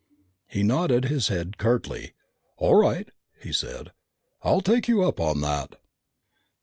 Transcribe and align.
He 0.47 0.63
nodded 0.63 1.05
his 1.05 1.27
head 1.27 1.59
curtly. 1.59 2.13
"All 2.57 2.73
right," 2.73 3.07
he 3.39 3.53
said. 3.53 3.91
"I'll 4.41 4.61
take 4.61 4.87
you 4.87 5.03
up 5.03 5.19
on 5.19 5.41
that." 5.41 5.75